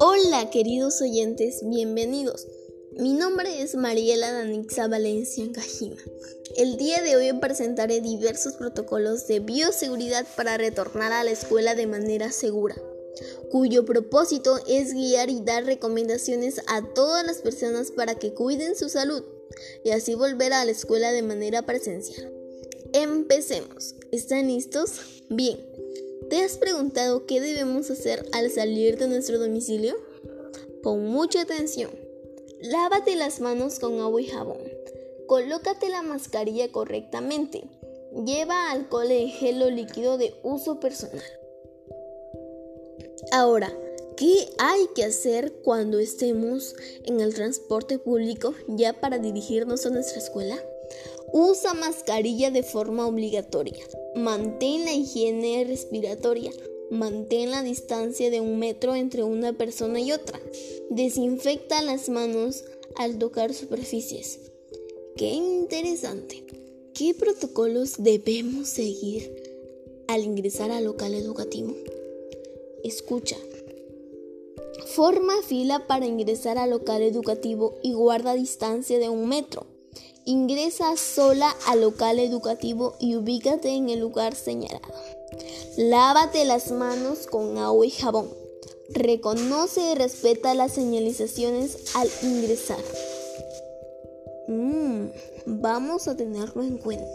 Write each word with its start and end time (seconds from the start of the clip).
Hola 0.00 0.48
queridos 0.50 1.02
oyentes, 1.02 1.60
bienvenidos. 1.68 2.48
Mi 2.92 3.12
nombre 3.12 3.60
es 3.60 3.74
Mariela 3.74 4.32
Danixa 4.32 4.88
Valencia 4.88 5.44
Cajima. 5.52 5.96
El 6.56 6.78
día 6.78 7.02
de 7.02 7.16
hoy 7.16 7.32
presentaré 7.34 8.00
diversos 8.00 8.54
protocolos 8.54 9.26
de 9.26 9.40
bioseguridad 9.40 10.26
para 10.36 10.56
retornar 10.56 11.12
a 11.12 11.24
la 11.24 11.30
escuela 11.30 11.74
de 11.74 11.86
manera 11.86 12.32
segura, 12.32 12.76
cuyo 13.50 13.84
propósito 13.84 14.58
es 14.66 14.94
guiar 14.94 15.28
y 15.28 15.42
dar 15.42 15.64
recomendaciones 15.64 16.62
a 16.68 16.82
todas 16.94 17.26
las 17.26 17.38
personas 17.38 17.90
para 17.90 18.14
que 18.14 18.32
cuiden 18.32 18.76
su 18.76 18.88
salud 18.88 19.22
y 19.84 19.90
así 19.90 20.14
volver 20.14 20.54
a 20.54 20.64
la 20.64 20.70
escuela 20.70 21.12
de 21.12 21.22
manera 21.22 21.62
presencial. 21.62 22.41
Empecemos. 22.92 23.94
¿Están 24.10 24.48
listos? 24.48 25.22
Bien. 25.30 25.58
¿Te 26.28 26.42
has 26.42 26.58
preguntado 26.58 27.24
qué 27.24 27.40
debemos 27.40 27.90
hacer 27.90 28.26
al 28.32 28.50
salir 28.50 28.98
de 28.98 29.08
nuestro 29.08 29.38
domicilio? 29.38 29.96
Pon 30.82 31.06
mucha 31.06 31.40
atención. 31.40 31.90
Lávate 32.60 33.16
las 33.16 33.40
manos 33.40 33.78
con 33.78 33.98
agua 34.00 34.20
y 34.20 34.26
jabón. 34.26 34.58
Colócate 35.26 35.88
la 35.88 36.02
mascarilla 36.02 36.70
correctamente. 36.70 37.64
Lleva 38.26 38.70
alcohol 38.70 39.10
en 39.10 39.28
gel 39.28 39.62
o 39.62 39.70
líquido 39.70 40.18
de 40.18 40.34
uso 40.42 40.78
personal. 40.78 41.24
Ahora, 43.30 43.72
¿qué 44.18 44.50
hay 44.58 44.86
que 44.94 45.04
hacer 45.04 45.52
cuando 45.64 45.98
estemos 45.98 46.74
en 47.04 47.20
el 47.20 47.32
transporte 47.32 47.98
público 47.98 48.54
ya 48.68 48.92
para 49.00 49.18
dirigirnos 49.18 49.86
a 49.86 49.90
nuestra 49.90 50.18
escuela? 50.18 50.62
Usa 51.32 51.74
mascarilla 51.74 52.50
de 52.50 52.62
forma 52.62 53.06
obligatoria. 53.06 53.84
Mantén 54.14 54.84
la 54.84 54.92
higiene 54.92 55.64
respiratoria. 55.64 56.52
Mantén 56.90 57.50
la 57.50 57.62
distancia 57.62 58.30
de 58.30 58.40
un 58.40 58.58
metro 58.58 58.94
entre 58.94 59.22
una 59.22 59.52
persona 59.52 60.00
y 60.00 60.12
otra. 60.12 60.38
Desinfecta 60.90 61.80
las 61.82 62.08
manos 62.08 62.64
al 62.96 63.18
tocar 63.18 63.54
superficies. 63.54 64.40
Qué 65.16 65.30
interesante. 65.30 66.44
¿Qué 66.94 67.14
protocolos 67.14 67.94
debemos 67.96 68.68
seguir 68.68 69.32
al 70.08 70.22
ingresar 70.24 70.70
al 70.70 70.84
local 70.84 71.14
educativo? 71.14 71.74
Escucha. 72.84 73.36
Forma 74.94 75.40
fila 75.46 75.86
para 75.86 76.06
ingresar 76.06 76.58
al 76.58 76.70
local 76.70 77.00
educativo 77.02 77.78
y 77.82 77.94
guarda 77.94 78.34
distancia 78.34 78.98
de 78.98 79.08
un 79.08 79.28
metro. 79.28 79.71
Ingresa 80.24 80.96
sola 80.96 81.54
al 81.66 81.80
local 81.80 82.20
educativo 82.20 82.94
y 83.00 83.16
ubícate 83.16 83.70
en 83.70 83.90
el 83.90 83.98
lugar 83.98 84.36
señalado. 84.36 84.94
Lávate 85.76 86.44
las 86.44 86.70
manos 86.70 87.26
con 87.26 87.58
agua 87.58 87.84
y 87.86 87.90
jabón. 87.90 88.28
Reconoce 88.90 89.92
y 89.92 89.94
respeta 89.96 90.54
las 90.54 90.72
señalizaciones 90.72 91.96
al 91.96 92.08
ingresar. 92.22 92.78
Mm, 94.46 95.06
vamos 95.46 96.06
a 96.06 96.16
tenerlo 96.16 96.62
en 96.62 96.78
cuenta. 96.78 97.10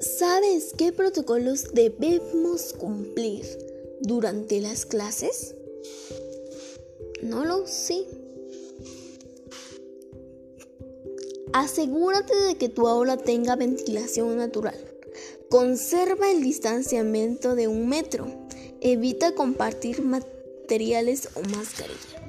¿Sabes 0.00 0.72
qué 0.78 0.92
protocolos 0.92 1.74
debemos 1.74 2.72
cumplir 2.72 3.44
durante 4.00 4.60
las 4.60 4.86
clases? 4.86 5.54
No 7.22 7.44
lo 7.44 7.66
sé. 7.66 8.06
Asegúrate 11.52 12.34
de 12.34 12.56
que 12.56 12.68
tu 12.68 12.88
aula 12.88 13.16
tenga 13.16 13.56
ventilación 13.56 14.36
natural. 14.36 14.76
Conserva 15.50 16.30
el 16.30 16.42
distanciamiento 16.42 17.54
de 17.54 17.68
un 17.68 17.88
metro. 17.88 18.26
Evita 18.80 19.34
compartir 19.34 20.02
materiales 20.02 21.28
o 21.34 21.40
mascarilla. 21.40 22.22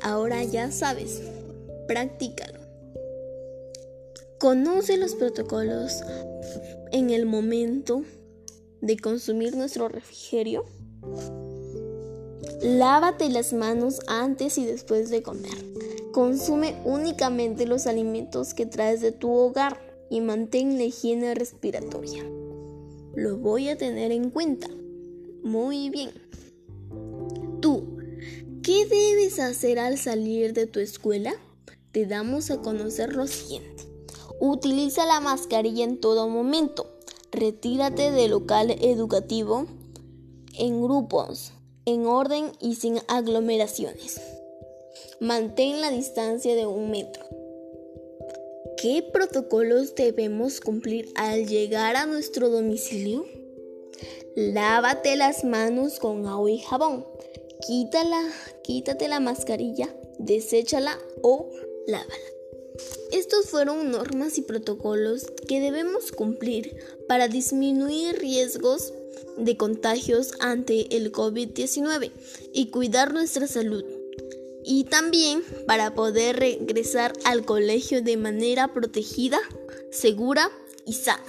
Ahora 0.00 0.42
ya 0.42 0.72
sabes, 0.72 1.20
practícalo. 1.86 2.60
Conoce 4.38 4.96
los 4.96 5.14
protocolos 5.14 6.00
en 6.92 7.10
el 7.10 7.26
momento 7.26 8.04
de 8.80 8.98
consumir 8.98 9.56
nuestro 9.56 9.88
refrigerio. 9.88 10.64
Lávate 12.62 13.28
las 13.28 13.52
manos 13.52 14.00
antes 14.06 14.58
y 14.58 14.64
después 14.64 15.10
de 15.10 15.22
comer. 15.22 15.58
Consume 16.14 16.80
únicamente 16.84 17.66
los 17.66 17.88
alimentos 17.88 18.54
que 18.54 18.66
traes 18.66 19.00
de 19.00 19.10
tu 19.10 19.32
hogar 19.32 19.80
y 20.08 20.20
mantén 20.20 20.78
la 20.78 20.84
higiene 20.84 21.34
respiratoria. 21.34 22.22
Lo 23.16 23.36
voy 23.36 23.68
a 23.68 23.76
tener 23.76 24.12
en 24.12 24.30
cuenta. 24.30 24.68
Muy 25.42 25.90
bien. 25.90 26.12
Tú, 27.60 27.96
¿qué 28.62 28.86
debes 28.86 29.40
hacer 29.40 29.80
al 29.80 29.98
salir 29.98 30.52
de 30.52 30.68
tu 30.68 30.78
escuela? 30.78 31.34
Te 31.90 32.06
damos 32.06 32.52
a 32.52 32.62
conocer 32.62 33.16
lo 33.16 33.26
siguiente. 33.26 33.82
Utiliza 34.38 35.06
la 35.06 35.18
mascarilla 35.18 35.82
en 35.82 35.98
todo 35.98 36.28
momento. 36.28 36.86
Retírate 37.32 38.12
del 38.12 38.30
local 38.30 38.70
educativo 38.70 39.66
en 40.56 40.80
grupos, 40.80 41.54
en 41.86 42.06
orden 42.06 42.52
y 42.60 42.76
sin 42.76 43.00
aglomeraciones. 43.08 44.20
Mantén 45.24 45.80
la 45.80 45.90
distancia 45.90 46.54
de 46.54 46.66
un 46.66 46.90
metro. 46.90 47.24
¿Qué 48.76 49.02
protocolos 49.10 49.94
debemos 49.94 50.60
cumplir 50.60 51.08
al 51.14 51.46
llegar 51.46 51.96
a 51.96 52.04
nuestro 52.04 52.50
domicilio? 52.50 53.24
Lávate 54.36 55.16
las 55.16 55.42
manos 55.42 55.98
con 55.98 56.26
agua 56.26 56.50
y 56.50 56.58
jabón. 56.58 57.06
Quítala, 57.66 58.20
quítate 58.64 59.08
la 59.08 59.18
mascarilla, 59.18 59.88
deséchala 60.18 60.98
o 61.22 61.48
lávala. 61.86 62.12
Estos 63.10 63.46
fueron 63.46 63.92
normas 63.92 64.36
y 64.36 64.42
protocolos 64.42 65.24
que 65.48 65.58
debemos 65.58 66.12
cumplir 66.12 66.76
para 67.08 67.28
disminuir 67.28 68.18
riesgos 68.18 68.92
de 69.38 69.56
contagios 69.56 70.32
ante 70.40 70.94
el 70.94 71.12
COVID-19 71.12 72.10
y 72.52 72.66
cuidar 72.66 73.14
nuestra 73.14 73.46
salud 73.46 74.03
y 74.64 74.84
también 74.84 75.42
para 75.66 75.94
poder 75.94 76.36
regresar 76.36 77.12
al 77.24 77.44
colegio 77.44 78.02
de 78.02 78.16
manera 78.16 78.72
protegida, 78.72 79.38
segura 79.90 80.50
y 80.86 80.94
sana. 80.94 81.22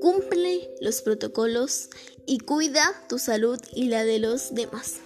Cumple 0.00 0.70
los 0.80 1.02
protocolos 1.02 1.88
y 2.26 2.38
cuida 2.38 2.82
tu 3.08 3.18
salud 3.18 3.60
y 3.72 3.88
la 3.88 4.04
de 4.04 4.18
los 4.18 4.54
demás. 4.54 4.96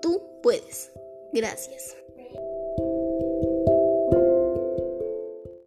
Tú 0.00 0.22
puedes. 0.42 0.90
Gracias. 1.32 2.01